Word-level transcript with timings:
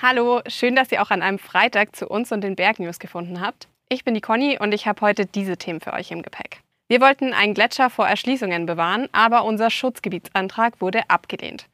Hallo, 0.00 0.42
schön, 0.46 0.76
dass 0.76 0.92
ihr 0.92 1.02
auch 1.02 1.10
an 1.10 1.22
einem 1.22 1.40
Freitag 1.40 1.96
zu 1.96 2.06
uns 2.06 2.30
und 2.30 2.42
den 2.42 2.54
Bergnews 2.54 3.00
gefunden 3.00 3.40
habt. 3.40 3.66
Ich 3.88 4.04
bin 4.04 4.14
die 4.14 4.20
Conny 4.20 4.56
und 4.56 4.72
ich 4.72 4.86
habe 4.86 5.00
heute 5.00 5.26
diese 5.26 5.56
Themen 5.56 5.80
für 5.80 5.92
euch 5.92 6.12
im 6.12 6.22
Gepäck. 6.22 6.60
Wir 6.86 7.00
wollten 7.00 7.32
einen 7.32 7.52
Gletscher 7.52 7.90
vor 7.90 8.06
Erschließungen 8.06 8.64
bewahren, 8.64 9.08
aber 9.10 9.42
unser 9.42 9.70
Schutzgebietsantrag 9.70 10.80
wurde 10.80 11.10
abgelehnt. 11.10 11.66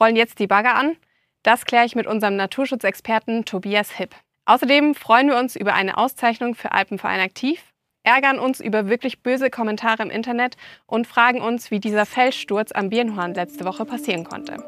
Rollen 0.00 0.16
jetzt 0.16 0.38
die 0.38 0.46
Bagger 0.46 0.74
an? 0.74 0.96
Das 1.42 1.66
kläre 1.66 1.84
ich 1.84 1.94
mit 1.94 2.06
unserem 2.06 2.36
Naturschutzexperten 2.36 3.44
Tobias 3.44 3.90
Hipp. 3.90 4.14
Außerdem 4.46 4.94
freuen 4.94 5.28
wir 5.28 5.36
uns 5.36 5.54
über 5.54 5.74
eine 5.74 5.98
Auszeichnung 5.98 6.54
für 6.54 6.72
Alpenverein 6.72 7.20
Aktiv, 7.20 7.62
ärgern 8.04 8.38
uns 8.38 8.60
über 8.60 8.88
wirklich 8.88 9.22
böse 9.22 9.50
Kommentare 9.50 10.02
im 10.02 10.10
Internet 10.10 10.56
und 10.86 11.06
fragen 11.06 11.42
uns, 11.42 11.70
wie 11.70 11.80
dieser 11.80 12.06
Felssturz 12.06 12.72
am 12.72 12.88
Birnhorn 12.88 13.34
letzte 13.34 13.66
Woche 13.66 13.84
passieren 13.84 14.24
konnte. 14.24 14.64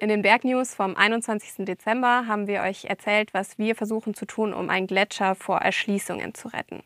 In 0.00 0.08
den 0.08 0.22
Bergnews 0.22 0.76
vom 0.76 0.94
21. 0.94 1.64
Dezember 1.64 2.28
haben 2.28 2.46
wir 2.46 2.62
euch 2.62 2.84
erzählt, 2.84 3.34
was 3.34 3.58
wir 3.58 3.74
versuchen 3.74 4.14
zu 4.14 4.26
tun, 4.26 4.54
um 4.54 4.70
einen 4.70 4.86
Gletscher 4.86 5.34
vor 5.34 5.58
Erschließungen 5.58 6.34
zu 6.34 6.48
retten. 6.48 6.84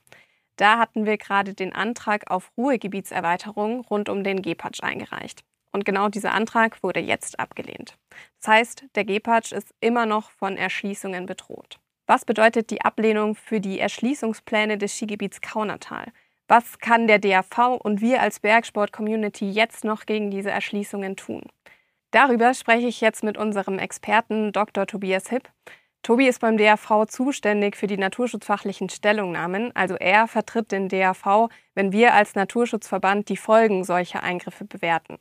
Da 0.56 0.78
hatten 0.78 1.04
wir 1.04 1.18
gerade 1.18 1.52
den 1.52 1.74
Antrag 1.74 2.30
auf 2.30 2.50
Ruhegebietserweiterung 2.56 3.82
rund 3.82 4.08
um 4.08 4.24
den 4.24 4.40
Gepatsch 4.40 4.82
eingereicht. 4.82 5.42
Und 5.72 5.84
genau 5.84 6.08
dieser 6.08 6.32
Antrag 6.32 6.82
wurde 6.82 7.00
jetzt 7.00 7.38
abgelehnt. 7.38 7.98
Das 8.40 8.48
heißt, 8.48 8.84
der 8.94 9.04
Gepatsch 9.04 9.52
ist 9.52 9.74
immer 9.80 10.06
noch 10.06 10.30
von 10.30 10.56
Erschließungen 10.56 11.26
bedroht. 11.26 11.80
Was 12.06 12.24
bedeutet 12.24 12.70
die 12.70 12.82
Ablehnung 12.82 13.34
für 13.34 13.60
die 13.60 13.78
Erschließungspläne 13.78 14.78
des 14.78 14.96
Skigebiets 14.96 15.42
Kaunertal? 15.42 16.06
Was 16.48 16.78
kann 16.78 17.06
der 17.06 17.18
DAV 17.18 17.76
und 17.78 18.00
wir 18.00 18.22
als 18.22 18.40
Bergsport-Community 18.40 19.50
jetzt 19.50 19.84
noch 19.84 20.06
gegen 20.06 20.30
diese 20.30 20.50
Erschließungen 20.50 21.16
tun? 21.16 21.42
Darüber 22.12 22.52
spreche 22.52 22.86
ich 22.86 23.00
jetzt 23.00 23.24
mit 23.24 23.38
unserem 23.38 23.78
Experten 23.78 24.52
Dr. 24.52 24.86
Tobias 24.86 25.28
Hipp. 25.30 25.50
Tobi 26.02 26.28
ist 26.28 26.40
beim 26.40 26.58
DAV 26.58 27.06
zuständig 27.06 27.74
für 27.74 27.86
die 27.86 27.96
naturschutzfachlichen 27.96 28.90
Stellungnahmen. 28.90 29.74
Also 29.74 29.94
er 29.94 30.28
vertritt 30.28 30.72
den 30.72 30.88
DAV, 30.88 31.48
wenn 31.74 31.90
wir 31.92 32.12
als 32.12 32.34
Naturschutzverband 32.34 33.28
die 33.28 33.36
Folgen 33.36 33.82
solcher 33.82 34.22
Eingriffe 34.22 34.66
bewerten. 34.66 35.18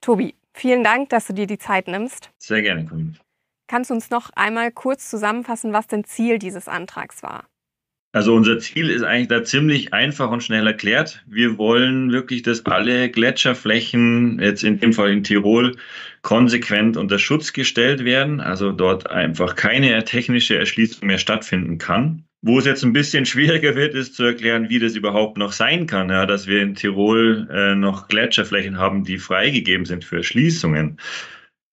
Tobi, 0.00 0.34
vielen 0.54 0.84
Dank, 0.84 1.10
dass 1.10 1.26
du 1.26 1.34
dir 1.34 1.46
die 1.46 1.58
Zeit 1.58 1.86
nimmst. 1.86 2.30
Sehr 2.38 2.62
gerne, 2.62 2.86
Colin. 2.86 3.18
Kannst 3.66 3.90
du 3.90 3.94
uns 3.94 4.08
noch 4.08 4.30
einmal 4.36 4.70
kurz 4.70 5.10
zusammenfassen, 5.10 5.72
was 5.72 5.86
denn 5.86 6.04
Ziel 6.04 6.38
dieses 6.38 6.66
Antrags 6.66 7.22
war? 7.22 7.44
Also 8.12 8.34
unser 8.34 8.58
Ziel 8.58 8.88
ist 8.88 9.02
eigentlich 9.02 9.28
da 9.28 9.44
ziemlich 9.44 9.92
einfach 9.92 10.30
und 10.30 10.42
schnell 10.42 10.66
erklärt. 10.66 11.22
Wir 11.26 11.58
wollen 11.58 12.12
wirklich, 12.12 12.42
dass 12.42 12.64
alle 12.64 13.10
Gletscherflächen, 13.10 14.40
jetzt 14.40 14.64
in 14.64 14.78
dem 14.78 14.94
Fall 14.94 15.10
in 15.10 15.22
Tirol, 15.22 15.76
konsequent 16.22 16.96
unter 16.96 17.18
Schutz 17.18 17.52
gestellt 17.52 18.04
werden. 18.04 18.40
Also 18.40 18.72
dort 18.72 19.10
einfach 19.10 19.54
keine 19.54 20.02
technische 20.04 20.58
Erschließung 20.58 21.06
mehr 21.06 21.18
stattfinden 21.18 21.76
kann. 21.78 22.24
Wo 22.40 22.58
es 22.58 22.64
jetzt 22.64 22.84
ein 22.84 22.92
bisschen 22.92 23.26
schwieriger 23.26 23.74
wird, 23.74 23.94
ist 23.94 24.14
zu 24.14 24.24
erklären, 24.24 24.68
wie 24.70 24.78
das 24.78 24.94
überhaupt 24.94 25.36
noch 25.36 25.52
sein 25.52 25.86
kann, 25.86 26.08
ja, 26.08 26.26
dass 26.26 26.46
wir 26.46 26.62
in 26.62 26.74
Tirol 26.74 27.48
äh, 27.52 27.74
noch 27.74 28.08
Gletscherflächen 28.08 28.78
haben, 28.78 29.04
die 29.04 29.18
freigegeben 29.18 29.84
sind 29.84 30.04
für 30.04 30.16
Erschließungen. 30.16 30.98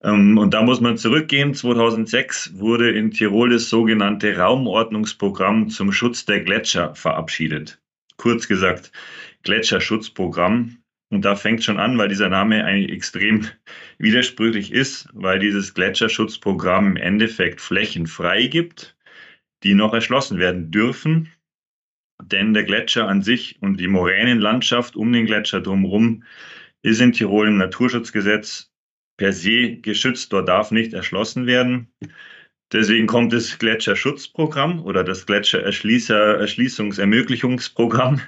Ähm, 0.03 0.37
und 0.37 0.53
da 0.53 0.61
muss 0.61 0.81
man 0.81 0.97
zurückgehen. 0.97 1.53
2006 1.53 2.59
wurde 2.59 2.91
in 2.91 3.11
Tirol 3.11 3.49
das 3.49 3.69
sogenannte 3.69 4.37
Raumordnungsprogramm 4.37 5.69
zum 5.69 5.91
Schutz 5.91 6.25
der 6.25 6.41
Gletscher 6.41 6.95
verabschiedet. 6.95 7.81
Kurz 8.17 8.47
gesagt, 8.47 8.91
Gletscherschutzprogramm. 9.43 10.77
Und 11.09 11.25
da 11.25 11.35
fängt 11.35 11.63
schon 11.63 11.79
an, 11.79 11.97
weil 11.97 12.09
dieser 12.09 12.29
Name 12.29 12.65
eigentlich 12.65 12.91
extrem 12.91 13.47
widersprüchlich 13.97 14.71
ist, 14.71 15.07
weil 15.13 15.39
dieses 15.39 15.73
Gletscherschutzprogramm 15.73 16.91
im 16.91 16.97
Endeffekt 16.97 17.61
Flächen 17.61 18.07
freigibt 18.07 18.95
die 19.63 19.73
noch 19.73 19.93
erschlossen 19.93 20.39
werden 20.39 20.71
dürfen. 20.71 21.31
Denn 22.21 22.53
der 22.53 22.63
Gletscher 22.63 23.07
an 23.07 23.21
sich 23.21 23.61
und 23.61 23.79
die 23.79 23.87
Moränenlandschaft 23.87 24.95
um 24.95 25.11
den 25.11 25.25
Gletscher 25.25 25.61
drumherum 25.61 26.23
ist 26.81 27.01
in 27.01 27.13
Tirol 27.13 27.47
im 27.47 27.57
Naturschutzgesetz 27.57 28.71
per 29.17 29.33
se 29.33 29.77
geschützt. 29.77 30.31
Dort 30.33 30.49
darf 30.49 30.69
nicht 30.71 30.93
erschlossen 30.93 31.47
werden. 31.47 31.87
Deswegen 32.71 33.07
kommt 33.07 33.33
das 33.33 33.57
Gletscherschutzprogramm 33.59 34.81
oder 34.83 35.03
das 35.03 35.25
Gletschererschließungsermöglichungsprogramm. 35.25 38.21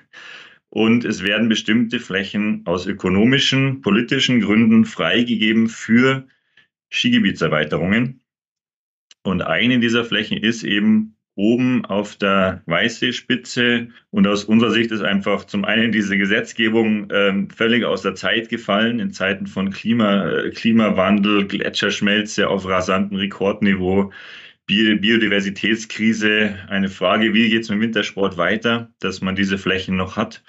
Und 0.70 1.06
es 1.06 1.24
werden 1.24 1.50
bestimmte 1.50 2.00
Flächen 2.00 2.62
aus 2.66 2.86
ökonomischen, 2.86 3.82
politischen 3.82 4.42
Gründen 4.42 4.86
freigegeben 4.86 5.70
für 5.70 6.28
Skigebietserweiterungen. 6.92 8.22
Und 9.24 9.42
eine 9.42 9.80
dieser 9.80 10.06
Flächen 10.06 10.38
ist 10.38 10.62
eben 10.64 11.15
oben 11.36 11.86
auf 11.86 12.16
der 12.16 12.62
Weißseespitze. 12.66 13.90
Und 14.10 14.28
aus 14.28 14.46
unserer 14.46 14.72
Sicht 14.72 14.92
ist 14.92 15.02
einfach 15.02 15.46
zum 15.46 15.66
einen 15.66 15.92
diese 15.92 16.18
Gesetzgebung 16.18 17.08
ähm, 17.12 17.50
völlig 17.50 17.84
aus 17.84 18.02
der 18.02 18.16
Zeit 18.16 18.50
gefallen 18.50 19.00
in 19.00 19.12
Zeiten 19.12 19.48
von 19.48 19.70
Klima, 19.72 20.30
äh, 20.30 20.50
Klimawandel, 20.52 21.48
Gletscherschmelze 21.48 22.48
auf 22.48 22.68
rasantem 22.68 23.18
Rekordniveau. 23.18 24.12
Biodiversitätskrise, 24.68 26.56
eine 26.70 26.90
Frage, 26.90 27.36
wie 27.36 27.50
geht 27.50 27.62
es 27.64 27.70
mit 27.70 27.82
Wintersport 27.82 28.38
weiter, 28.38 28.90
dass 29.00 29.22
man 29.22 29.36
diese 29.36 29.60
Flächen 29.60 29.96
noch 29.96 30.18
hat. 30.18 30.44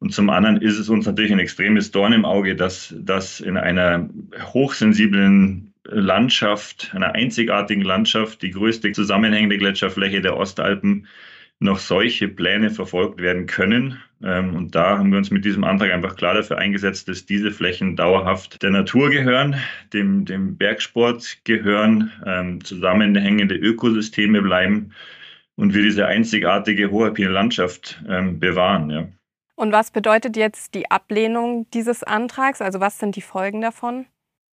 Und 0.00 0.12
zum 0.12 0.28
anderen 0.28 0.58
ist 0.58 0.78
es 0.78 0.90
uns 0.90 1.06
natürlich 1.06 1.32
ein 1.32 1.38
extremes 1.38 1.90
Dorn 1.90 2.12
im 2.12 2.26
Auge, 2.26 2.54
dass 2.54 2.94
das 2.98 3.40
in 3.40 3.56
einer 3.56 4.08
hochsensiblen 4.52 5.67
Landschaft, 5.90 6.92
einer 6.94 7.14
einzigartigen 7.14 7.82
Landschaft, 7.82 8.42
die 8.42 8.50
größte 8.50 8.92
zusammenhängende 8.92 9.58
Gletscherfläche 9.58 10.20
der 10.20 10.36
Ostalpen, 10.36 11.06
noch 11.60 11.78
solche 11.78 12.28
Pläne 12.28 12.70
verfolgt 12.70 13.20
werden 13.20 13.46
können. 13.46 14.00
Ähm, 14.22 14.54
und 14.54 14.74
da 14.74 14.98
haben 14.98 15.10
wir 15.10 15.18
uns 15.18 15.30
mit 15.30 15.44
diesem 15.44 15.64
Antrag 15.64 15.90
einfach 15.92 16.16
klar 16.16 16.34
dafür 16.34 16.58
eingesetzt, 16.58 17.08
dass 17.08 17.26
diese 17.26 17.50
Flächen 17.50 17.96
dauerhaft 17.96 18.62
der 18.62 18.70
Natur 18.70 19.10
gehören, 19.10 19.56
dem, 19.92 20.24
dem 20.24 20.56
Bergsport 20.56 21.38
gehören, 21.44 22.12
ähm, 22.24 22.64
zusammenhängende 22.64 23.56
Ökosysteme 23.56 24.40
bleiben 24.40 24.92
und 25.56 25.74
wir 25.74 25.82
diese 25.82 26.06
einzigartige 26.06 26.90
hohalpine 26.90 27.30
Landschaft 27.30 28.00
ähm, 28.08 28.38
bewahren. 28.38 28.90
Ja. 28.90 29.08
Und 29.56 29.72
was 29.72 29.90
bedeutet 29.90 30.36
jetzt 30.36 30.74
die 30.74 30.88
Ablehnung 30.88 31.66
dieses 31.74 32.04
Antrags? 32.04 32.62
Also 32.62 32.78
was 32.78 33.00
sind 33.00 33.16
die 33.16 33.22
Folgen 33.22 33.60
davon? 33.60 34.06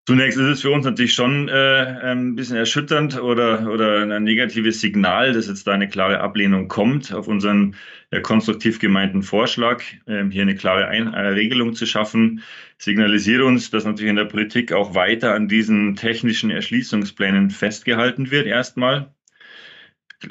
Zunächst 0.07 0.37
ist 0.37 0.45
es 0.45 0.61
für 0.61 0.69
uns 0.69 0.85
natürlich 0.85 1.15
schon 1.15 1.49
äh, 1.49 1.51
ein 1.51 2.35
bisschen 2.35 2.57
erschütternd 2.57 3.19
oder, 3.19 3.71
oder 3.71 4.01
ein 4.03 4.23
negatives 4.23 4.79
Signal, 4.79 5.33
dass 5.33 5.47
jetzt 5.47 5.65
da 5.65 5.71
eine 5.71 5.89
klare 5.89 6.19
Ablehnung 6.19 6.67
kommt 6.67 7.11
auf 7.11 7.27
unseren 7.27 7.75
äh, 8.11 8.21
konstruktiv 8.21 8.77
gemeinten 8.77 9.23
Vorschlag, 9.23 9.81
äh, 10.05 10.23
hier 10.29 10.43
eine 10.43 10.53
klare 10.53 10.87
Ein 10.89 11.11
äh, 11.11 11.29
Regelung 11.29 11.73
zu 11.73 11.87
schaffen. 11.87 12.43
Signalisiert 12.77 13.41
uns, 13.41 13.71
dass 13.71 13.85
natürlich 13.85 14.11
in 14.11 14.15
der 14.15 14.25
Politik 14.25 14.73
auch 14.73 14.93
weiter 14.93 15.33
an 15.33 15.47
diesen 15.47 15.95
technischen 15.95 16.51
Erschließungsplänen 16.51 17.49
festgehalten 17.49 18.29
wird, 18.29 18.45
erstmal. 18.45 19.11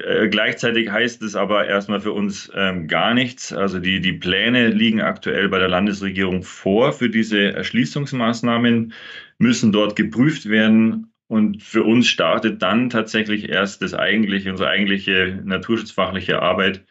Äh, 0.00 0.28
gleichzeitig 0.28 0.90
heißt 0.90 1.22
es 1.22 1.36
aber 1.36 1.66
erstmal 1.66 2.00
für 2.00 2.12
uns 2.12 2.50
ähm, 2.54 2.88
gar 2.88 3.14
nichts. 3.14 3.52
Also 3.52 3.78
die, 3.78 4.00
die 4.00 4.14
Pläne 4.14 4.68
liegen 4.68 5.00
aktuell 5.00 5.48
bei 5.48 5.58
der 5.58 5.68
Landesregierung 5.68 6.42
vor 6.42 6.92
für 6.92 7.10
diese 7.10 7.52
Erschließungsmaßnahmen 7.52 8.92
müssen 9.38 9.72
dort 9.72 9.96
geprüft 9.96 10.48
werden. 10.48 11.10
Und 11.26 11.62
für 11.62 11.84
uns 11.84 12.08
startet 12.08 12.60
dann 12.62 12.90
tatsächlich 12.90 13.48
erst 13.48 13.80
das 13.82 13.94
eigentliche, 13.94 14.50
unsere 14.50 14.68
eigentliche 14.68 15.40
naturschutzfachliche 15.42 16.42
Arbeit, 16.42 16.84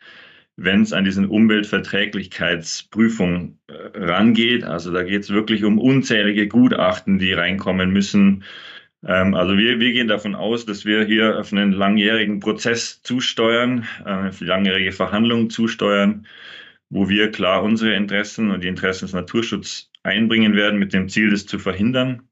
wenn 0.56 0.82
es 0.82 0.94
an 0.94 1.04
diesen 1.04 1.28
Umweltverträglichkeitsprüfungen 1.28 3.60
äh, 3.68 3.74
rangeht. 3.98 4.64
Also 4.64 4.92
da 4.92 5.04
geht 5.04 5.22
es 5.24 5.30
wirklich 5.30 5.64
um 5.64 5.78
unzählige 5.80 6.48
Gutachten, 6.48 7.20
die 7.20 7.34
reinkommen 7.34 7.92
müssen. 7.92 8.44
Ähm, 9.06 9.34
also 9.34 9.58
wir, 9.58 9.80
wir 9.80 9.92
gehen 9.94 10.08
davon 10.08 10.36
aus, 10.36 10.66
dass 10.66 10.86
wir 10.86 11.06
hier 11.06 11.40
auf 11.40 11.52
einen 11.52 11.72
langjährigen 11.72 12.40
Prozess 12.40 13.02
zusteuern, 13.04 13.88
äh, 14.06 14.32
langjährige 14.40 14.92
Verhandlungen 14.92 15.50
zusteuern, 15.50 16.28
wo 16.90 17.10
wir 17.10 17.32
klar 17.32 17.64
unsere 17.64 17.96
Interessen 17.96 18.52
und 18.52 18.64
die 18.64 18.68
Interessen 18.68 19.06
des 19.06 19.14
Naturschutzes 19.14 19.92
einbringen 20.04 20.56
werden, 20.56 20.80
mit 20.80 20.94
dem 20.94 21.10
Ziel, 21.10 21.30
das 21.32 21.46
zu 21.46 21.60
verhindern. 21.60 22.24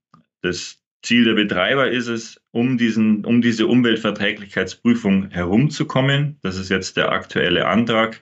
Das 0.42 0.82
Ziel 1.04 1.26
der 1.26 1.34
Betreiber 1.34 1.90
ist 1.90 2.08
es, 2.08 2.40
um, 2.52 2.78
diesen, 2.78 3.26
um 3.26 3.42
diese 3.42 3.68
Umweltverträglichkeitsprüfung 3.68 5.30
herumzukommen. 5.30 6.38
Das 6.42 6.58
ist 6.58 6.70
jetzt 6.70 6.98
der 6.98 7.12
aktuelle 7.12 7.68
Antrag. 7.68 8.22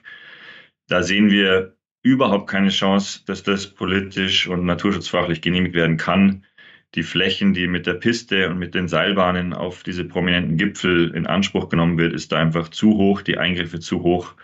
Da 0.88 1.02
sehen 1.02 1.30
wir 1.30 1.76
überhaupt 2.02 2.48
keine 2.48 2.70
Chance, 2.70 3.20
dass 3.26 3.42
das 3.42 3.66
politisch 3.66 4.46
und 4.46 4.64
naturschutzfachlich 4.64 5.42
genehmigt 5.42 5.74
werden 5.74 5.98
kann. 5.98 6.46
Die 6.96 7.04
Flächen, 7.04 7.54
die 7.54 7.68
mit 7.68 7.86
der 7.86 7.94
Piste 7.94 8.50
und 8.50 8.58
mit 8.58 8.74
den 8.74 8.88
Seilbahnen 8.88 9.52
auf 9.52 9.84
diese 9.84 10.04
prominenten 10.04 10.56
Gipfel 10.56 11.14
in 11.14 11.26
Anspruch 11.26 11.68
genommen 11.68 11.98
wird, 11.98 12.12
ist 12.12 12.32
da 12.32 12.38
einfach 12.38 12.68
zu 12.68 12.96
hoch, 12.96 13.22
die 13.22 13.38
Eingriffe 13.38 13.78
zu 13.78 14.02
hoch, 14.02 14.34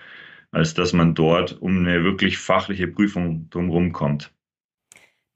als 0.52 0.74
dass 0.74 0.92
man 0.92 1.14
dort 1.14 1.60
um 1.60 1.78
eine 1.78 2.04
wirklich 2.04 2.38
fachliche 2.38 2.86
Prüfung 2.86 3.50
drumherum 3.50 3.92
kommt. 3.92 4.32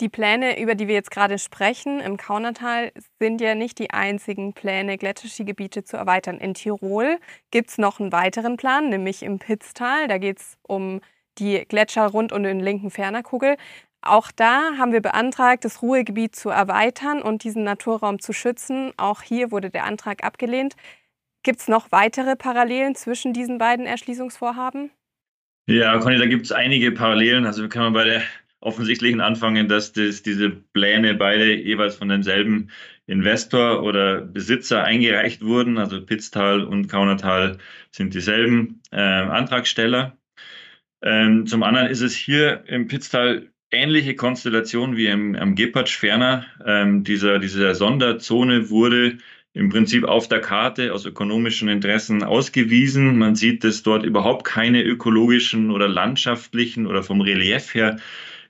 Die 0.01 0.09
Pläne, 0.09 0.59
über 0.59 0.75
die 0.75 0.89
wir 0.89 0.95
jetzt 0.95 1.11
gerade 1.11 1.39
sprechen, 1.39 2.01
im 2.01 2.17
Kaunertal, 2.17 2.91
sind 3.19 3.41
ja 3.43 3.55
nicht 3.55 3.79
die 3.79 3.91
einzigen 3.91 4.55
Pläne, 4.55 4.97
Gletscherskigebiete 4.97 5.85
zu 5.85 5.99
erweitern. 5.99 6.39
In 6.39 6.55
Tirol 6.55 7.19
gibt 7.51 7.69
es 7.69 7.77
noch 7.77 8.01
einen 8.01 8.11
weiteren 8.11 8.56
Plan, 8.56 8.89
nämlich 8.89 9.23
im 9.23 9.39
Pitztal. 9.39 10.09
Da 10.09 10.17
geht 10.17 10.39
es 10.39 10.56
um 10.63 11.01
die 11.39 11.67
Gletscher 11.69 12.06
rund 12.06 12.33
um 12.33 12.43
den 12.43 12.61
linken 12.61 12.91
Fernerkugel. 12.91 13.56
Auch 14.02 14.32
da 14.32 14.76
haben 14.79 14.93
wir 14.93 15.02
beantragt, 15.02 15.64
das 15.64 15.82
Ruhegebiet 15.82 16.35
zu 16.35 16.49
erweitern 16.49 17.20
und 17.20 17.44
diesen 17.44 17.64
Naturraum 17.64 18.19
zu 18.19 18.32
schützen. 18.32 18.93
Auch 18.97 19.23
hier 19.23 19.50
wurde 19.50 19.70
der 19.70 19.85
Antrag 19.85 20.25
abgelehnt. 20.25 20.75
Gibt 21.43 21.61
es 21.61 21.69
noch 21.69 21.93
weitere 21.93 22.37
Parallelen 22.37 22.94
zwischen 22.94 23.32
diesen 23.32 23.58
beiden 23.58 23.87
Erschließungsvorhaben? 23.87 24.91
Ja, 25.67 25.99
Conny, 25.99 26.19
da 26.19 26.26
gibt 26.26 26.47
es 26.47 26.52
einige 26.52 26.93
Parallelen. 26.93 27.47
Also 27.47 27.69
kann 27.69 27.85
man 27.85 27.93
bei 27.93 28.05
der 28.05 28.23
offensichtlichen 28.61 29.20
anfangen, 29.20 29.69
dass 29.69 29.93
das, 29.93 30.23
diese 30.23 30.50
Pläne 30.50 31.14
beide 31.14 31.55
jeweils 31.55 31.96
von 31.96 32.08
demselben 32.08 32.70
Investor 33.06 33.82
oder 33.82 34.20
Besitzer 34.20 34.85
eingereicht 34.85 35.43
wurden. 35.43 35.79
Also 35.79 36.05
Pitztal 36.05 36.64
und 36.64 36.88
Kaunertal 36.88 37.58
sind 37.91 38.14
dieselben 38.14 38.82
äh, 38.93 39.00
Antragsteller. 39.00 40.17
Ähm, 41.03 41.46
zum 41.46 41.62
anderen 41.62 41.88
ist 41.88 42.03
es 42.03 42.14
hier 42.14 42.64
im 42.67 42.87
Pitztal 42.88 43.50
ähnliche 43.70 44.14
Konstellation 44.14 44.96
wie 44.96 45.06
im, 45.06 45.34
am 45.37 45.55
Gepatsch 45.55 45.96
ferner. 45.96 46.46
Ähm, 46.64 47.05
dieser, 47.05 47.38
diese 47.38 47.75
Sonderzone 47.75 48.70
wurde 48.70 49.19
im 49.52 49.69
Prinzip 49.69 50.05
auf 50.05 50.28
der 50.28 50.40
Karte 50.40 50.93
aus 50.93 51.06
ökonomischen 51.06 51.69
Interessen 51.69 52.22
ausgewiesen. 52.22 53.19
Man 53.19 53.34
sieht, 53.34 53.64
dass 53.64 53.82
dort 53.82 54.05
überhaupt 54.05 54.44
keine 54.44 54.82
ökologischen 54.82 55.70
oder 55.70 55.88
landschaftlichen 55.88 56.87
oder 56.87 57.02
vom 57.02 57.20
Relief 57.20 57.75
her 57.75 57.96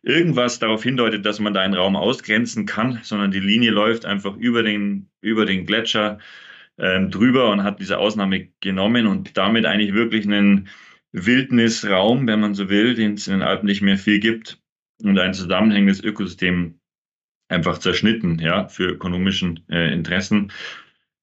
irgendwas 0.03 0.59
darauf 0.59 0.83
hindeutet, 0.83 1.27
dass 1.27 1.41
man 1.41 1.55
da 1.55 1.61
einen 1.61 1.75
Raum 1.75 1.97
ausgrenzen 1.97 2.67
kann, 2.67 3.01
sondern 3.03 3.31
die 3.31 3.41
Linie 3.41 3.71
läuft 3.71 4.07
einfach 4.07 4.37
über 4.37 4.63
den, 4.63 5.11
über 5.21 5.45
den 5.45 5.67
Gletscher 5.67 6.19
ähm, 6.79 7.11
drüber 7.11 7.51
und 7.51 7.63
hat 7.65 7.81
diese 7.81 7.99
Ausnahme 7.99 8.49
genommen 8.61 9.07
und 9.07 9.37
damit 9.37 9.67
eigentlich 9.67 9.93
wirklich 9.95 10.27
einen 10.27 10.69
Wildnisraum, 11.13 12.27
wenn 12.27 12.41
man 12.41 12.55
so 12.55 12.71
will, 12.71 12.95
den 12.95 13.15
es 13.15 13.27
in 13.27 13.35
den 13.35 13.43
Alpen 13.43 13.67
nicht 13.67 13.83
mehr 13.83 13.99
viel 13.99 14.21
gibt 14.21 14.59
und 15.03 15.19
ein 15.19 15.35
zusammenhängendes 15.35 16.03
Ökosystem 16.03 16.81
einfach 17.49 17.79
zerschnitten, 17.79 18.39
ja, 18.39 18.69
für 18.69 18.91
ökonomischen 18.91 19.61
äh, 19.69 19.93
Interessen. 19.93 20.53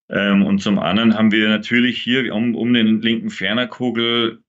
Ähm, 0.10 0.46
und 0.46 0.60
zum 0.60 0.80
anderen 0.80 1.16
haben 1.16 1.32
wir 1.32 1.50
natürlich 1.50 2.02
hier 2.02 2.34
um, 2.34 2.56
um 2.56 2.74
den 2.74 3.02
linken 3.02 3.30
Fernerkugel 3.30 4.42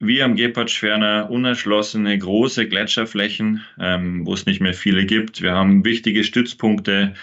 wie 0.00 0.22
am 0.22 0.34
Gepardsch-Ferner 0.34 1.30
unerschlossene 1.30 2.18
große 2.18 2.68
Gletscherflächen, 2.68 3.64
ähm, 3.78 4.26
wo 4.26 4.34
es 4.34 4.46
nicht 4.46 4.60
mehr 4.60 4.74
viele 4.74 5.06
gibt. 5.06 5.42
Wir 5.42 5.52
haben 5.52 5.84
wichtige 5.84 6.24
Stützpunkte, 6.24 7.14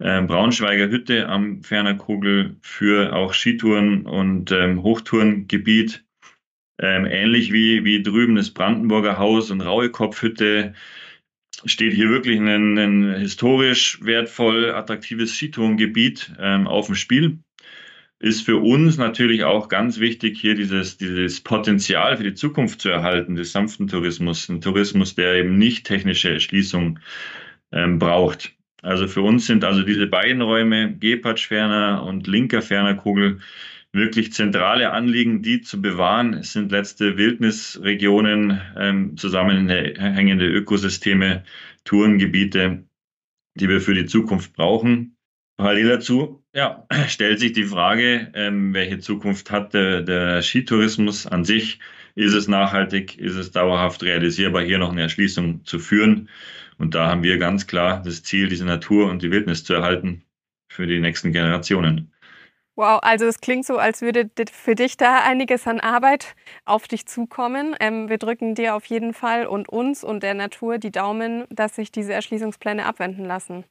äh, 0.00 0.22
Braunschweiger 0.22 0.88
Hütte 0.90 1.28
am 1.28 1.62
Fernerkugel 1.62 2.56
für 2.60 3.14
auch 3.14 3.32
Skitouren 3.32 4.04
und 4.04 4.52
ähm, 4.52 4.82
Hochtourengebiet. 4.82 6.04
Ähm, 6.80 7.06
ähnlich 7.06 7.52
wie, 7.52 7.84
wie 7.84 8.02
drüben 8.02 8.36
das 8.36 8.50
Brandenburger 8.50 9.18
Haus 9.18 9.50
und 9.50 9.60
Rauekopfhütte 9.60 10.74
steht 11.66 11.92
hier 11.92 12.08
wirklich 12.08 12.38
ein, 12.38 12.78
ein 12.78 13.14
historisch 13.14 13.98
wertvoll 14.02 14.70
attraktives 14.70 15.34
Skitourengebiet 15.34 16.32
ähm, 16.38 16.66
auf 16.66 16.86
dem 16.86 16.94
Spiel 16.94 17.40
ist 18.20 18.44
für 18.44 18.58
uns 18.58 18.98
natürlich 18.98 19.44
auch 19.44 19.68
ganz 19.68 19.98
wichtig, 19.98 20.38
hier 20.38 20.54
dieses, 20.54 20.98
dieses 20.98 21.40
Potenzial 21.40 22.18
für 22.18 22.22
die 22.22 22.34
Zukunft 22.34 22.80
zu 22.82 22.90
erhalten, 22.90 23.34
des 23.34 23.52
sanften 23.52 23.88
Tourismus, 23.88 24.48
ein 24.50 24.60
Tourismus, 24.60 25.14
der 25.14 25.36
eben 25.36 25.56
nicht 25.56 25.86
technische 25.86 26.30
Erschließung 26.30 26.98
ähm, 27.72 27.98
braucht. 27.98 28.52
Also 28.82 29.08
für 29.08 29.22
uns 29.22 29.46
sind 29.46 29.64
also 29.64 29.82
diese 29.82 30.06
beiden 30.06 30.42
Räume, 30.42 30.94
Gepardsch-Ferner 30.98 32.02
und 32.02 32.26
linker 32.26 32.60
Fernerkugel, 32.60 33.40
wirklich 33.92 34.32
zentrale 34.32 34.92
Anliegen, 34.92 35.42
die 35.42 35.62
zu 35.62 35.80
bewahren. 35.82 36.34
Es 36.34 36.52
sind 36.52 36.70
letzte 36.70 37.16
Wildnisregionen, 37.16 38.60
ähm, 38.76 39.16
zusammenhängende 39.16 40.46
Ökosysteme, 40.46 41.44
Tourengebiete, 41.84 42.84
die 43.56 43.68
wir 43.68 43.80
für 43.80 43.94
die 43.94 44.06
Zukunft 44.06 44.52
brauchen. 44.54 45.16
Parallel 45.56 45.88
dazu 45.88 46.40
ja, 46.54 46.86
stellt 47.08 47.40
sich 47.40 47.52
die 47.52 47.64
Frage, 47.64 48.30
ähm, 48.34 48.74
welche 48.74 48.98
Zukunft 48.98 49.50
hat 49.50 49.74
der, 49.74 50.02
der 50.02 50.42
Skitourismus 50.42 51.26
an 51.26 51.44
sich? 51.44 51.78
Ist 52.16 52.34
es 52.34 52.48
nachhaltig? 52.48 53.18
Ist 53.18 53.36
es 53.36 53.52
dauerhaft 53.52 54.02
realisierbar, 54.02 54.62
hier 54.62 54.78
noch 54.78 54.90
eine 54.90 55.02
Erschließung 55.02 55.64
zu 55.64 55.78
führen? 55.78 56.28
Und 56.78 56.94
da 56.94 57.06
haben 57.08 57.22
wir 57.22 57.38
ganz 57.38 57.66
klar 57.66 58.02
das 58.04 58.22
Ziel, 58.22 58.48
diese 58.48 58.64
Natur 58.64 59.10
und 59.10 59.22
die 59.22 59.30
Wildnis 59.30 59.64
zu 59.64 59.74
erhalten 59.74 60.24
für 60.68 60.86
die 60.86 60.98
nächsten 60.98 61.32
Generationen. 61.32 62.12
Wow, 62.80 63.00
also 63.02 63.26
es 63.26 63.42
klingt 63.42 63.66
so, 63.66 63.76
als 63.76 64.00
würde 64.00 64.30
für 64.50 64.74
dich 64.74 64.96
da 64.96 65.22
einiges 65.22 65.66
an 65.66 65.80
Arbeit 65.80 66.34
auf 66.64 66.88
dich 66.88 67.04
zukommen. 67.04 67.76
Ähm, 67.78 68.08
wir 68.08 68.16
drücken 68.16 68.54
dir 68.54 68.74
auf 68.74 68.86
jeden 68.86 69.12
Fall 69.12 69.44
und 69.46 69.68
uns 69.68 70.02
und 70.02 70.22
der 70.22 70.32
Natur 70.32 70.78
die 70.78 70.90
Daumen, 70.90 71.44
dass 71.50 71.76
sich 71.76 71.92
diese 71.92 72.14
Erschließungspläne 72.14 72.86
abwenden 72.86 73.26
lassen. 73.26 73.64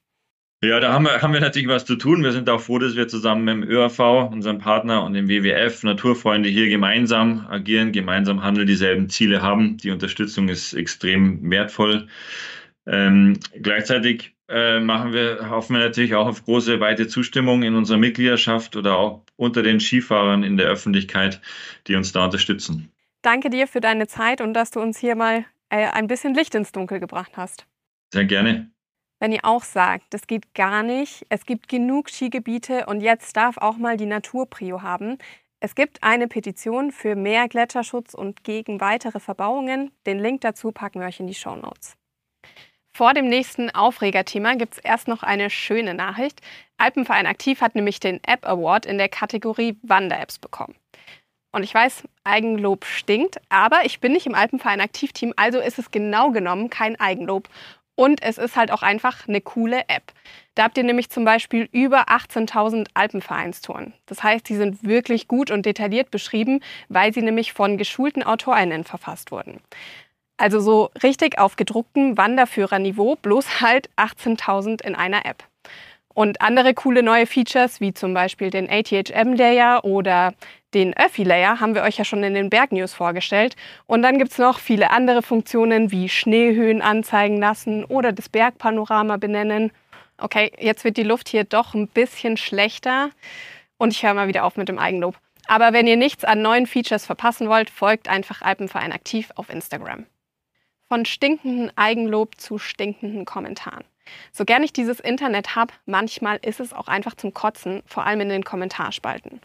Ja, 0.64 0.80
da 0.80 0.94
haben 0.94 1.06
wir, 1.06 1.24
haben 1.24 1.34
wir 1.34 1.40
natürlich 1.40 1.68
was 1.68 1.86
zu 1.86 1.96
tun. 1.96 2.22
Wir 2.22 2.34
sind 2.34 2.52
auch 2.52 2.62
froh, 2.62 2.78
dass 2.78 2.96
wir 2.96 3.08
zusammen 3.08 3.46
mit 3.46 3.56
dem 3.56 3.64
ÖRV, 3.64 4.30
unserem 4.32 4.60
Partner 4.60 5.04
und 5.04 5.14
dem 5.14 5.28
WWF, 5.28 5.82
Naturfreunde 5.82 6.48
hier 6.48 6.70
gemeinsam 6.70 7.48
agieren, 7.50 7.92
gemeinsam 7.92 8.44
handeln, 8.44 8.68
dieselben 8.68 9.10
Ziele 9.10 9.42
haben. 9.42 9.78
Die 9.78 9.90
Unterstützung 9.90 10.50
ist 10.50 10.76
extrem 10.76 11.50
wertvoll. 11.50 12.08
Ähm, 12.86 13.40
gleichzeitig 13.60 14.36
äh, 14.50 14.80
machen 14.80 15.14
wir, 15.14 15.50
hoffen 15.50 15.76
wir 15.76 15.84
natürlich 15.84 16.16
auch 16.16 16.28
auf 16.28 16.44
große, 16.44 16.80
weite 16.80 17.08
Zustimmung 17.08 17.64
in 17.64 17.76
unserer 17.76 17.98
Mitgliedschaft 17.98 18.76
oder 18.76 18.98
auch 18.98 19.22
unter 19.36 19.62
den 19.62 19.80
Skifahrern 19.80 20.44
in 20.44 20.58
der 20.58 20.68
Öffentlichkeit, 20.68 21.40
die 21.88 21.96
uns 21.96 22.12
da 22.12 22.26
unterstützen. 22.26 22.92
Danke 23.22 23.50
dir 23.50 23.68
für 23.68 23.82
deine 23.82 24.08
Zeit 24.08 24.42
und 24.42 24.54
dass 24.54 24.72
du 24.72 24.80
uns 24.80 24.98
hier 24.98 25.16
mal 25.16 25.46
äh, 25.70 25.88
ein 25.88 26.08
bisschen 26.08 26.34
Licht 26.34 26.56
ins 26.56 26.72
Dunkel 26.72 27.00
gebracht 27.00 27.34
hast. 27.36 27.66
Sehr 28.12 28.26
gerne. 28.26 28.72
Wenn 29.20 29.34
ihr 29.34 29.44
auch 29.44 29.64
sagt, 29.64 30.06
das 30.12 30.26
geht 30.28 30.54
gar 30.56 30.82
nicht, 30.82 31.26
es 31.30 31.46
gibt 31.46 31.68
genug 31.68 32.10
Skigebiete 32.10 32.86
und 32.86 33.02
jetzt 33.02 33.36
darf 33.36 33.58
auch 33.58 33.78
mal 33.78 33.98
die 33.98 34.06
Natur 34.06 34.50
Prio 34.50 34.82
haben. 34.82 35.18
Es 35.60 35.76
gibt 35.76 36.02
eine 36.04 36.30
Petition 36.30 36.92
für 36.92 37.16
mehr 37.16 37.50
Gletscherschutz 37.50 38.14
und 38.14 38.46
gegen 38.46 38.80
weitere 38.80 39.20
Verbauungen. 39.20 39.92
Den 40.06 40.20
Link 40.20 40.42
dazu 40.42 40.72
packen 40.72 41.02
wir 41.02 41.08
euch 41.08 41.20
in 41.20 41.28
die 41.28 41.36
Show 41.36 41.58
Notes. 41.58 41.99
Vor 43.00 43.14
dem 43.14 43.30
nächsten 43.30 43.70
Aufregerthema 43.70 44.56
gibt 44.56 44.74
es 44.74 44.80
erst 44.80 45.08
noch 45.08 45.24
eine 45.24 45.50
schöne 45.50 45.94
Nachricht. 45.94 46.42
Alpenverein 46.78 47.28
Aktiv 47.28 47.62
hat 47.62 47.74
nämlich 47.74 48.02
den 48.02 48.22
App 48.26 48.46
Award 48.46 48.86
in 48.86 48.98
der 48.98 49.08
Kategorie 49.08 49.78
Wander-Apps 49.84 50.38
bekommen. 50.38 50.76
Und 51.54 51.64
ich 51.64 51.74
weiß, 51.74 52.04
Eigenlob 52.26 52.84
stinkt, 52.84 53.40
aber 53.48 53.86
ich 53.86 54.02
bin 54.02 54.12
nicht 54.12 54.26
im 54.26 54.36
Alpenverein 54.36 54.82
Aktivteam, 54.82 55.34
also 55.38 55.60
ist 55.60 55.80
es 55.80 55.92
genau 55.92 56.32
genommen 56.32 56.70
kein 56.70 57.00
Eigenlob. 57.00 57.48
Und 57.96 58.22
es 58.22 58.38
ist 58.38 58.58
halt 58.58 58.70
auch 58.70 58.82
einfach 58.82 59.30
eine 59.30 59.40
coole 59.40 59.88
App. 59.88 60.12
Da 60.56 60.64
habt 60.64 60.78
ihr 60.78 60.84
nämlich 60.84 61.10
zum 61.10 61.24
Beispiel 61.24 61.70
über 61.72 62.10
18.000 62.10 62.88
Alpenvereinstouren. 62.96 63.94
Das 64.08 64.24
heißt, 64.24 64.50
die 64.50 64.58
sind 64.58 64.84
wirklich 64.84 65.30
gut 65.30 65.52
und 65.52 65.66
detailliert 65.66 66.12
beschrieben, 66.12 66.60
weil 66.90 67.14
sie 67.14 67.22
nämlich 67.22 67.54
von 67.54 67.78
geschulten 67.78 68.24
AutorInnen 68.24 68.84
verfasst 68.84 69.32
wurden. 69.32 69.62
Also 70.40 70.62
so 70.62 70.90
richtig 71.04 71.38
auf 71.38 71.58
gedrucktem 71.58 72.18
Wanderführerniveau, 72.18 73.18
bloß 73.22 73.60
halt 73.60 73.90
18.000 73.98 74.82
in 74.82 74.96
einer 74.96 75.26
App. 75.26 75.44
Und 76.14 76.42
andere 76.42 76.74
coole 76.74 77.04
neue 77.04 77.26
Features, 77.28 77.82
wie 77.82 77.94
zum 77.94 78.14
Beispiel 78.14 78.50
den 78.50 78.70
ATHM-Layer 78.70 79.84
oder 79.84 80.34
den 80.74 80.96
Öffi-Layer, 80.96 81.60
haben 81.60 81.76
wir 81.76 81.84
euch 81.84 81.98
ja 81.98 82.06
schon 82.06 82.24
in 82.24 82.36
den 82.36 82.50
Bergnews 82.50 82.94
vorgestellt. 82.94 83.58
Und 83.86 84.02
dann 84.02 84.18
gibt 84.18 84.32
es 84.32 84.38
noch 84.38 84.60
viele 84.60 84.92
andere 84.92 85.22
Funktionen 85.24 85.92
wie 85.92 86.08
Schneehöhen 86.08 86.82
anzeigen 86.82 87.38
lassen 87.38 87.84
oder 87.84 88.14
das 88.14 88.30
Bergpanorama 88.30 89.18
benennen. 89.18 89.72
Okay, 90.18 90.54
jetzt 90.58 90.86
wird 90.86 90.96
die 90.96 91.04
Luft 91.04 91.28
hier 91.28 91.44
doch 91.44 91.74
ein 91.74 91.90
bisschen 91.90 92.38
schlechter 92.38 93.10
und 93.78 93.92
ich 93.92 94.04
höre 94.04 94.14
mal 94.14 94.30
wieder 94.30 94.46
auf 94.46 94.56
mit 94.56 94.70
dem 94.70 94.80
Eigenlob. 94.80 95.18
Aber 95.48 95.74
wenn 95.74 95.86
ihr 95.86 95.98
nichts 95.98 96.24
an 96.24 96.42
neuen 96.42 96.66
Features 96.66 97.06
verpassen 97.06 97.50
wollt, 97.50 97.70
folgt 97.70 98.08
einfach 98.08 98.42
Alpenverein 98.42 98.94
aktiv 98.94 99.32
auf 99.36 99.50
Instagram. 99.50 100.06
Von 100.90 101.06
stinkenden 101.06 101.72
Eigenlob 101.78 102.42
zu 102.42 102.58
stinkenden 102.58 103.24
Kommentaren. 103.24 103.84
So 104.32 104.44
gern 104.44 104.64
ich 104.64 104.74
dieses 104.74 105.00
Internet 105.00 105.56
habe, 105.56 105.72
manchmal 105.86 106.40
ist 106.42 106.60
es 106.60 106.74
auch 106.74 106.88
einfach 106.88 107.14
zum 107.14 107.32
Kotzen, 107.32 107.84
vor 107.86 108.08
allem 108.08 108.22
in 108.22 108.30
den 108.30 108.44
Kommentarspalten. 108.44 109.40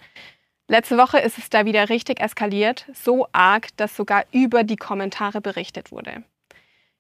Letzte 0.69 0.97
Woche 0.97 1.19
ist 1.19 1.37
es 1.37 1.51
da 1.51 1.67
wieder 1.67 1.91
richtig 1.91 2.19
eskaliert, 2.19 2.87
so 2.95 3.27
arg, 3.33 3.77
dass 3.77 3.95
sogar 3.95 4.25
über 4.33 4.65
die 4.65 4.77
Kommentare 4.77 5.43
berichtet 5.43 5.93
wurde. 5.93 6.25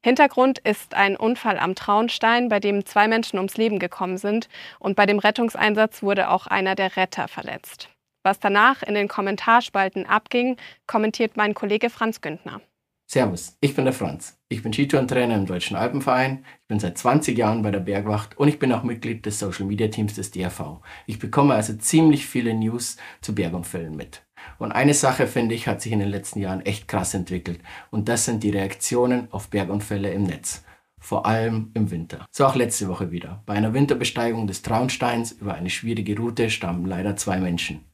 Hintergrund 0.02 0.58
ist 0.58 0.92
ein 0.92 1.16
Unfall 1.16 1.58
am 1.58 1.74
Traunstein, 1.74 2.50
bei 2.50 2.60
dem 2.60 2.84
zwei 2.84 3.08
Menschen 3.08 3.38
ums 3.38 3.56
Leben 3.56 3.78
gekommen 3.78 4.18
sind 4.18 4.50
und 4.78 4.94
bei 4.94 5.06
dem 5.06 5.18
Rettungseinsatz 5.18 6.02
wurde 6.02 6.28
auch 6.28 6.46
einer 6.46 6.74
der 6.74 6.98
Retter 6.98 7.28
verletzt. 7.28 7.88
Was 8.22 8.40
danach 8.40 8.82
in 8.82 8.92
den 8.92 9.08
Kommentarspalten 9.08 10.04
abging, 10.04 10.58
kommentiert 10.86 11.38
mein 11.38 11.54
Kollege 11.54 11.88
Franz 11.88 12.20
Güntner. 12.20 12.60
Servus, 13.14 13.56
ich 13.60 13.76
bin 13.76 13.84
der 13.84 13.94
Franz. 13.94 14.40
Ich 14.48 14.64
bin 14.64 14.72
Skitourentrainer 14.72 15.36
im 15.36 15.46
Deutschen 15.46 15.76
Alpenverein. 15.76 16.44
Ich 16.62 16.66
bin 16.66 16.80
seit 16.80 16.98
20 16.98 17.38
Jahren 17.38 17.62
bei 17.62 17.70
der 17.70 17.78
Bergwacht 17.78 18.36
und 18.36 18.48
ich 18.48 18.58
bin 18.58 18.72
auch 18.72 18.82
Mitglied 18.82 19.24
des 19.24 19.38
Social 19.38 19.66
Media 19.66 19.86
Teams 19.86 20.14
des 20.14 20.32
DRV. 20.32 20.80
Ich 21.06 21.20
bekomme 21.20 21.54
also 21.54 21.74
ziemlich 21.74 22.26
viele 22.26 22.54
News 22.54 22.96
zu 23.20 23.32
Bergunfällen 23.32 23.94
mit. 23.94 24.26
Und 24.58 24.72
eine 24.72 24.94
Sache, 24.94 25.28
finde 25.28 25.54
ich, 25.54 25.68
hat 25.68 25.80
sich 25.80 25.92
in 25.92 26.00
den 26.00 26.08
letzten 26.08 26.40
Jahren 26.40 26.62
echt 26.62 26.88
krass 26.88 27.14
entwickelt. 27.14 27.60
Und 27.92 28.08
das 28.08 28.24
sind 28.24 28.42
die 28.42 28.50
Reaktionen 28.50 29.28
auf 29.30 29.48
Bergunfälle 29.48 30.10
im 30.10 30.24
Netz. 30.24 30.64
Vor 30.98 31.24
allem 31.24 31.70
im 31.74 31.92
Winter. 31.92 32.26
So 32.32 32.44
auch 32.44 32.56
letzte 32.56 32.88
Woche 32.88 33.12
wieder. 33.12 33.44
Bei 33.46 33.54
einer 33.54 33.74
Winterbesteigung 33.74 34.48
des 34.48 34.62
Traunsteins 34.62 35.30
über 35.30 35.54
eine 35.54 35.70
schwierige 35.70 36.16
Route 36.18 36.50
starben 36.50 36.84
leider 36.84 37.14
zwei 37.14 37.38
Menschen. 37.38 37.84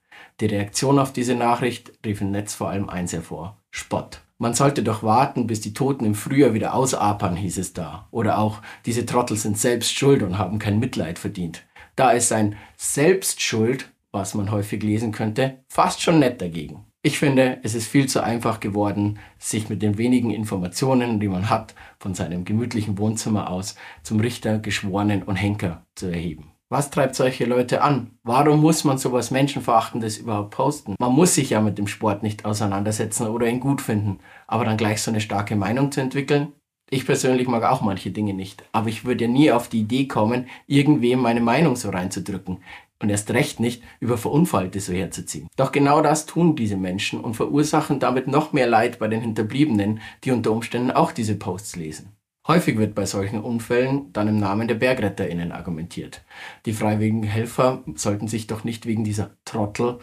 Die 0.40 0.46
Reaktion 0.46 0.98
auf 0.98 1.12
diese 1.12 1.34
Nachricht 1.34 1.92
rief 2.06 2.22
im 2.22 2.30
Netz 2.30 2.54
vor 2.54 2.70
allem 2.70 2.88
eins 2.88 3.12
hervor. 3.12 3.59
Spott. 3.70 4.22
Man 4.38 4.54
sollte 4.54 4.82
doch 4.82 5.02
warten, 5.02 5.46
bis 5.46 5.60
die 5.60 5.74
Toten 5.74 6.04
im 6.06 6.14
Frühjahr 6.14 6.54
wieder 6.54 6.74
ausapern, 6.74 7.36
hieß 7.36 7.58
es 7.58 7.72
da. 7.72 8.08
Oder 8.10 8.38
auch, 8.38 8.62
diese 8.86 9.04
Trottel 9.04 9.36
sind 9.36 9.58
selbst 9.58 9.92
schuld 9.92 10.22
und 10.22 10.38
haben 10.38 10.58
kein 10.58 10.78
Mitleid 10.78 11.18
verdient. 11.18 11.62
Da 11.94 12.12
ist 12.12 12.32
ein 12.32 12.56
Selbstschuld, 12.76 13.90
was 14.12 14.34
man 14.34 14.50
häufig 14.50 14.82
lesen 14.82 15.12
könnte, 15.12 15.58
fast 15.68 16.00
schon 16.00 16.18
nett 16.18 16.40
dagegen. 16.40 16.86
Ich 17.02 17.18
finde, 17.18 17.60
es 17.62 17.74
ist 17.74 17.86
viel 17.86 18.08
zu 18.08 18.22
einfach 18.22 18.60
geworden, 18.60 19.18
sich 19.38 19.68
mit 19.68 19.82
den 19.82 19.96
wenigen 19.96 20.30
Informationen, 20.30 21.20
die 21.20 21.28
man 21.28 21.48
hat, 21.48 21.74
von 21.98 22.14
seinem 22.14 22.44
gemütlichen 22.44 22.98
Wohnzimmer 22.98 23.50
aus 23.50 23.74
zum 24.02 24.20
Richter, 24.20 24.58
Geschworenen 24.58 25.22
und 25.22 25.36
Henker 25.36 25.86
zu 25.94 26.08
erheben. 26.08 26.52
Was 26.72 26.88
treibt 26.92 27.16
solche 27.16 27.46
Leute 27.46 27.82
an? 27.82 28.12
Warum 28.22 28.60
muss 28.60 28.84
man 28.84 28.96
sowas 28.96 29.32
Menschenverachtendes 29.32 30.18
überhaupt 30.18 30.52
posten? 30.52 30.94
Man 31.00 31.12
muss 31.12 31.34
sich 31.34 31.50
ja 31.50 31.60
mit 31.60 31.78
dem 31.78 31.88
Sport 31.88 32.22
nicht 32.22 32.44
auseinandersetzen 32.44 33.26
oder 33.26 33.48
ihn 33.48 33.58
gut 33.58 33.80
finden, 33.80 34.20
aber 34.46 34.64
dann 34.64 34.76
gleich 34.76 35.02
so 35.02 35.10
eine 35.10 35.20
starke 35.20 35.56
Meinung 35.56 35.90
zu 35.90 36.00
entwickeln? 36.00 36.52
Ich 36.88 37.06
persönlich 37.06 37.48
mag 37.48 37.64
auch 37.64 37.80
manche 37.80 38.12
Dinge 38.12 38.34
nicht, 38.34 38.62
aber 38.70 38.88
ich 38.88 39.04
würde 39.04 39.26
nie 39.26 39.50
auf 39.50 39.68
die 39.68 39.80
Idee 39.80 40.06
kommen, 40.06 40.46
irgendwem 40.68 41.18
meine 41.18 41.40
Meinung 41.40 41.74
so 41.74 41.90
reinzudrücken 41.90 42.58
und 43.02 43.10
erst 43.10 43.32
recht 43.32 43.58
nicht 43.58 43.82
über 43.98 44.16
Verunfallte 44.16 44.78
so 44.78 44.92
herzuziehen. 44.92 45.48
Doch 45.56 45.72
genau 45.72 46.02
das 46.02 46.26
tun 46.26 46.54
diese 46.54 46.76
Menschen 46.76 47.20
und 47.20 47.34
verursachen 47.34 47.98
damit 47.98 48.28
noch 48.28 48.52
mehr 48.52 48.68
Leid 48.68 49.00
bei 49.00 49.08
den 49.08 49.22
Hinterbliebenen, 49.22 50.00
die 50.22 50.30
unter 50.30 50.52
Umständen 50.52 50.92
auch 50.92 51.10
diese 51.10 51.34
Posts 51.34 51.74
lesen. 51.74 52.12
Häufig 52.50 52.78
wird 52.78 52.96
bei 52.96 53.06
solchen 53.06 53.40
Unfällen 53.40 54.12
dann 54.12 54.26
im 54.26 54.36
Namen 54.36 54.66
der 54.66 54.74
BergretterInnen 54.74 55.52
argumentiert. 55.52 56.24
Die 56.66 56.72
freiwilligen 56.72 57.22
Helfer 57.22 57.84
sollten 57.94 58.26
sich 58.26 58.48
doch 58.48 58.64
nicht 58.64 58.86
wegen 58.86 59.04
dieser 59.04 59.30
Trottel 59.44 60.00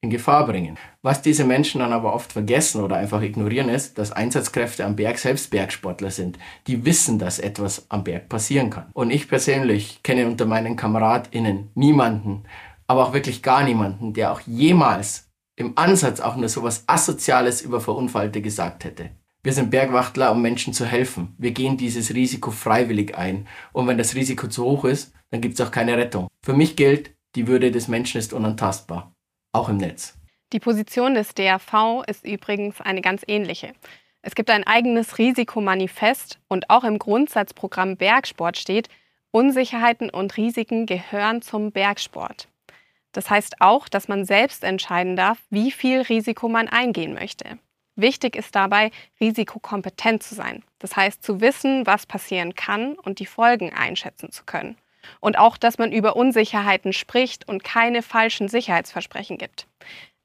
in 0.00 0.10
Gefahr 0.10 0.44
bringen. 0.44 0.76
Was 1.02 1.22
diese 1.22 1.44
Menschen 1.44 1.78
dann 1.78 1.92
aber 1.92 2.12
oft 2.12 2.32
vergessen 2.32 2.82
oder 2.82 2.96
einfach 2.96 3.22
ignorieren 3.22 3.68
ist, 3.68 3.96
dass 3.96 4.10
Einsatzkräfte 4.10 4.84
am 4.84 4.96
Berg 4.96 5.18
selbst 5.18 5.52
Bergsportler 5.52 6.10
sind, 6.10 6.36
die 6.66 6.84
wissen, 6.84 7.20
dass 7.20 7.38
etwas 7.38 7.88
am 7.90 8.02
Berg 8.02 8.28
passieren 8.28 8.70
kann. 8.70 8.90
Und 8.92 9.12
ich 9.12 9.28
persönlich 9.28 10.02
kenne 10.02 10.26
unter 10.26 10.46
meinen 10.46 10.74
KameradInnen 10.74 11.70
niemanden, 11.76 12.42
aber 12.88 13.06
auch 13.06 13.12
wirklich 13.12 13.40
gar 13.40 13.62
niemanden, 13.62 14.14
der 14.14 14.32
auch 14.32 14.40
jemals 14.40 15.30
im 15.54 15.78
Ansatz 15.78 16.18
auch 16.18 16.34
nur 16.34 16.48
sowas 16.48 16.82
Asoziales 16.88 17.62
über 17.62 17.80
Verunfallte 17.80 18.42
gesagt 18.42 18.82
hätte. 18.82 19.10
Wir 19.44 19.52
sind 19.52 19.70
Bergwachtler, 19.70 20.32
um 20.32 20.40
Menschen 20.40 20.72
zu 20.72 20.86
helfen. 20.86 21.34
Wir 21.36 21.50
gehen 21.50 21.76
dieses 21.76 22.14
Risiko 22.14 22.50
freiwillig 22.50 23.14
ein. 23.14 23.46
Und 23.74 23.86
wenn 23.86 23.98
das 23.98 24.14
Risiko 24.14 24.48
zu 24.48 24.64
hoch 24.64 24.86
ist, 24.86 25.12
dann 25.30 25.42
gibt 25.42 25.60
es 25.60 25.60
auch 25.60 25.70
keine 25.70 25.98
Rettung. 25.98 26.28
Für 26.42 26.54
mich 26.54 26.76
gilt, 26.76 27.14
die 27.34 27.46
Würde 27.46 27.70
des 27.70 27.86
Menschen 27.86 28.18
ist 28.18 28.32
unantastbar. 28.32 29.14
Auch 29.52 29.68
im 29.68 29.76
Netz. 29.76 30.16
Die 30.54 30.60
Position 30.60 31.14
des 31.14 31.34
DRV 31.34 32.04
ist 32.06 32.24
übrigens 32.24 32.80
eine 32.80 33.02
ganz 33.02 33.22
ähnliche. 33.26 33.74
Es 34.22 34.34
gibt 34.34 34.48
ein 34.48 34.66
eigenes 34.66 35.18
Risikomanifest 35.18 36.38
und 36.48 36.70
auch 36.70 36.84
im 36.84 36.98
Grundsatzprogramm 36.98 37.98
Bergsport 37.98 38.56
steht, 38.56 38.88
Unsicherheiten 39.30 40.08
und 40.08 40.38
Risiken 40.38 40.86
gehören 40.86 41.42
zum 41.42 41.70
Bergsport. 41.70 42.48
Das 43.12 43.28
heißt 43.28 43.56
auch, 43.60 43.90
dass 43.90 44.08
man 44.08 44.24
selbst 44.24 44.64
entscheiden 44.64 45.16
darf, 45.16 45.36
wie 45.50 45.70
viel 45.70 46.00
Risiko 46.00 46.48
man 46.48 46.68
eingehen 46.68 47.12
möchte. 47.12 47.58
Wichtig 47.96 48.36
ist 48.36 48.54
dabei, 48.54 48.90
risikokompetent 49.20 50.22
zu 50.22 50.34
sein. 50.34 50.64
Das 50.78 50.96
heißt, 50.96 51.22
zu 51.22 51.40
wissen, 51.40 51.86
was 51.86 52.06
passieren 52.06 52.54
kann 52.54 52.94
und 52.94 53.18
die 53.20 53.26
Folgen 53.26 53.72
einschätzen 53.72 54.32
zu 54.32 54.44
können. 54.44 54.76
Und 55.20 55.38
auch, 55.38 55.56
dass 55.56 55.78
man 55.78 55.92
über 55.92 56.16
Unsicherheiten 56.16 56.92
spricht 56.92 57.46
und 57.46 57.62
keine 57.62 58.02
falschen 58.02 58.48
Sicherheitsversprechen 58.48 59.38
gibt. 59.38 59.66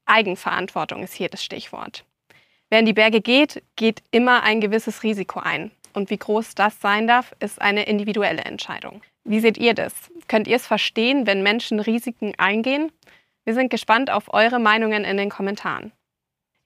Eigenverantwortung 0.05 1.03
ist 1.03 1.13
hier 1.13 1.29
das 1.29 1.43
Stichwort. 1.43 2.05
Wer 2.69 2.79
in 2.79 2.85
die 2.85 2.93
Berge 2.93 3.21
geht, 3.21 3.63
geht 3.75 4.03
immer 4.11 4.43
ein 4.43 4.61
gewisses 4.61 5.03
Risiko 5.03 5.39
ein. 5.39 5.71
Und 5.93 6.09
wie 6.09 6.17
groß 6.17 6.55
das 6.55 6.79
sein 6.79 7.07
darf, 7.07 7.33
ist 7.39 7.61
eine 7.61 7.83
individuelle 7.83 8.43
Entscheidung. 8.43 9.01
Wie 9.23 9.39
seht 9.39 9.57
ihr 9.57 9.73
das? 9.73 9.93
Könnt 10.27 10.47
ihr 10.47 10.55
es 10.55 10.67
verstehen, 10.67 11.27
wenn 11.27 11.43
Menschen 11.43 11.79
Risiken 11.79 12.33
eingehen? 12.37 12.91
Wir 13.43 13.53
sind 13.53 13.69
gespannt 13.69 14.09
auf 14.09 14.33
eure 14.33 14.59
Meinungen 14.59 15.03
in 15.03 15.17
den 15.17 15.29
Kommentaren. 15.29 15.91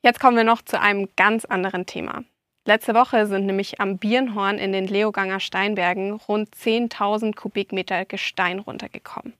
Jetzt 0.05 0.19
kommen 0.19 0.35
wir 0.35 0.43
noch 0.43 0.61
zu 0.61 0.81
einem 0.81 1.07
ganz 1.15 1.45
anderen 1.45 1.85
Thema. 1.85 2.25
Letzte 2.65 2.93
Woche 2.93 3.25
sind 3.25 3.45
nämlich 3.45 3.79
am 3.79 3.97
Birnhorn 3.97 4.57
in 4.57 4.73
den 4.73 4.85
Leoganger 4.85 5.39
Steinbergen 5.39 6.11
rund 6.11 6.53
10.000 6.53 7.33
Kubikmeter 7.33 8.03
Gestein 8.03 8.59
runtergekommen. 8.59 9.33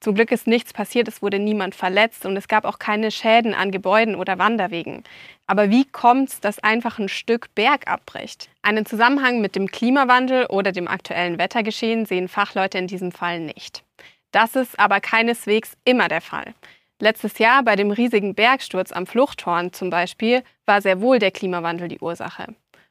Zum 0.00 0.14
Glück 0.14 0.30
ist 0.30 0.46
nichts 0.46 0.74
passiert, 0.74 1.08
es 1.08 1.22
wurde 1.22 1.38
niemand 1.38 1.74
verletzt 1.74 2.26
und 2.26 2.36
es 2.36 2.48
gab 2.48 2.66
auch 2.66 2.78
keine 2.78 3.10
Schäden 3.10 3.54
an 3.54 3.70
Gebäuden 3.70 4.14
oder 4.14 4.38
Wanderwegen. 4.38 5.04
Aber 5.46 5.70
wie 5.70 5.86
kommt 5.86 6.28
es, 6.28 6.40
dass 6.40 6.58
einfach 6.58 6.98
ein 6.98 7.08
Stück 7.08 7.54
Berg 7.54 7.90
abbricht? 7.90 8.50
Einen 8.60 8.84
Zusammenhang 8.84 9.40
mit 9.40 9.56
dem 9.56 9.68
Klimawandel 9.68 10.46
oder 10.46 10.70
dem 10.70 10.86
aktuellen 10.86 11.38
Wettergeschehen 11.38 12.04
sehen 12.04 12.28
Fachleute 12.28 12.76
in 12.76 12.88
diesem 12.88 13.10
Fall 13.10 13.40
nicht. 13.40 13.84
Das 14.32 14.54
ist 14.54 14.78
aber 14.78 15.00
keineswegs 15.00 15.78
immer 15.86 16.08
der 16.08 16.20
Fall. 16.20 16.52
Letztes 17.00 17.38
Jahr 17.38 17.62
bei 17.62 17.76
dem 17.76 17.92
riesigen 17.92 18.34
Bergsturz 18.34 18.90
am 18.90 19.06
Fluchthorn 19.06 19.72
zum 19.72 19.88
Beispiel 19.88 20.42
war 20.66 20.82
sehr 20.82 21.00
wohl 21.00 21.20
der 21.20 21.30
Klimawandel 21.30 21.86
die 21.86 22.00
Ursache. 22.00 22.46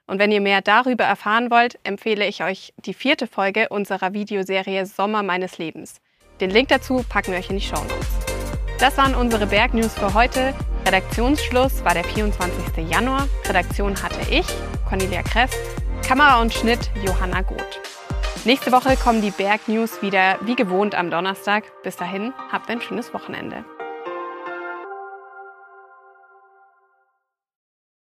Und 0.06 0.20
wenn 0.20 0.32
ihr 0.32 0.40
mehr 0.40 0.62
darüber 0.62 1.04
erfahren 1.04 1.52
wollt, 1.52 1.78
empfehle 1.84 2.26
ich 2.26 2.42
euch 2.42 2.74
die 2.78 2.94
vierte 2.94 3.28
Folge 3.28 3.68
unserer 3.68 4.14
Videoserie 4.14 4.86
Sommer 4.86 5.24
meines 5.24 5.58
Lebens. 5.58 6.00
Den 6.40 6.52
Link 6.52 6.70
dazu 6.70 7.04
packen 7.10 7.32
wir 7.32 7.40
euch 7.40 7.50
in 7.50 7.58
die 7.58 7.66
Show 7.66 7.84
Notes. 7.84 8.08
Das 8.80 8.98
waren 8.98 9.14
unsere 9.14 9.46
Bergnews 9.46 9.94
für 9.94 10.14
heute. 10.14 10.54
Redaktionsschluss 10.86 11.84
war 11.84 11.94
der 11.94 12.06
24. 12.06 12.90
Januar. 12.90 13.28
Redaktion 13.46 14.02
hatte 14.02 14.22
ich, 14.32 14.46
Cornelia 14.88 15.24
Kress, 15.24 15.52
Kamera 16.08 16.40
und 16.40 16.54
Schnitt 16.54 16.92
Johanna 17.06 17.42
Goth. 17.42 17.82
Nächste 18.46 18.72
Woche 18.72 18.96
kommen 18.96 19.22
die 19.22 19.32
Bergnews 19.32 20.02
wieder 20.02 20.38
wie 20.44 20.56
gewohnt 20.56 20.96
am 20.96 21.12
Donnerstag. 21.12 21.66
Bis 21.84 21.98
dahin, 21.98 22.34
habt 22.50 22.70
ein 22.70 22.80
schönes 22.80 23.14
Wochenende. 23.14 23.66